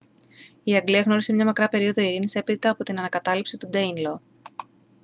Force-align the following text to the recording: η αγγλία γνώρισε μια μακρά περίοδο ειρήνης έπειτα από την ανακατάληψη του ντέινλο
η 0.63 0.73
αγγλία 0.75 1.01
γνώρισε 1.01 1.33
μια 1.33 1.45
μακρά 1.45 1.67
περίοδο 1.67 2.01
ειρήνης 2.01 2.35
έπειτα 2.35 2.69
από 2.69 2.83
την 2.83 2.99
ανακατάληψη 2.99 3.57
του 3.57 3.67
ντέινλο 3.69 4.21